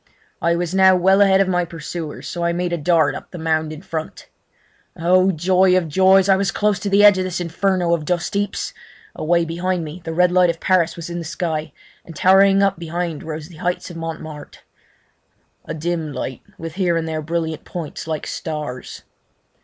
I 0.41 0.55
was 0.55 0.73
now 0.73 0.95
well 0.95 1.21
ahead 1.21 1.41
of 1.41 1.47
my 1.47 1.63
pursuers, 1.63 2.27
so 2.27 2.43
I 2.43 2.53
made 2.53 2.73
a 2.73 2.77
dart 2.79 3.13
up 3.13 3.29
the 3.29 3.37
mound 3.37 3.71
in 3.71 3.83
front. 3.83 4.29
Oh 4.97 5.31
joy 5.31 5.77
of 5.77 5.87
joys! 5.87 6.27
I 6.27 6.35
was 6.37 6.49
close 6.49 6.79
to 6.79 6.89
the 6.89 7.03
edge 7.03 7.19
of 7.19 7.23
this 7.23 7.39
inferno 7.39 7.93
of 7.93 8.03
dustheaps. 8.05 8.73
Away 9.15 9.45
behind 9.45 9.83
me 9.85 10.01
the 10.03 10.11
red 10.11 10.31
light 10.31 10.49
of 10.49 10.59
Paris 10.59 10.95
was 10.95 11.11
in 11.11 11.19
the 11.19 11.23
sky, 11.23 11.71
and 12.03 12.15
towering 12.15 12.63
up 12.63 12.79
behind 12.79 13.21
rose 13.21 13.49
the 13.49 13.57
heights 13.57 13.91
of 13.91 13.97
Montmarte—a 13.97 15.73
dim 15.75 16.11
light, 16.11 16.41
with 16.57 16.73
here 16.73 16.97
and 16.97 17.07
there 17.07 17.21
brilliant 17.21 17.63
points 17.63 18.07
like 18.07 18.25
stars. 18.25 19.03